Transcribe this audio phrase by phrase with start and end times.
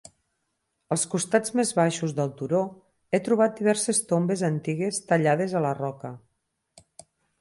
[0.95, 2.61] Als costats més baixos del turó
[3.17, 6.13] he trobat diverses tombes antigues tallades a la roca.